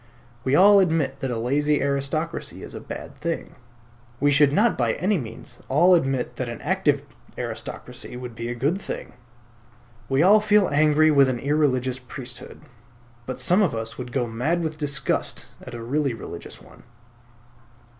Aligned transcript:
We 0.43 0.55
all 0.55 0.79
admit 0.79 1.19
that 1.19 1.29
a 1.29 1.37
lazy 1.37 1.79
aristocracy 1.79 2.63
is 2.63 2.73
a 2.73 2.79
bad 2.79 3.15
thing. 3.19 3.53
We 4.19 4.31
should 4.31 4.51
not 4.51 4.75
by 4.75 4.93
any 4.93 5.15
means 5.19 5.61
all 5.69 5.93
admit 5.93 6.37
that 6.37 6.49
an 6.49 6.59
active 6.61 7.03
aristocracy 7.37 8.17
would 8.17 8.33
be 8.33 8.49
a 8.49 8.55
good 8.55 8.81
thing. 8.81 9.13
We 10.09 10.23
all 10.23 10.39
feel 10.39 10.67
angry 10.71 11.11
with 11.11 11.29
an 11.29 11.37
irreligious 11.37 11.99
priesthood; 11.99 12.61
but 13.27 13.39
some 13.39 13.61
of 13.61 13.75
us 13.75 13.99
would 13.99 14.11
go 14.11 14.25
mad 14.25 14.63
with 14.63 14.79
disgust 14.79 15.45
at 15.61 15.75
a 15.75 15.83
really 15.83 16.15
religious 16.15 16.59
one. 16.59 16.81